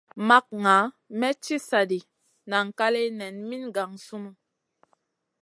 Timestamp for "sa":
1.67-1.79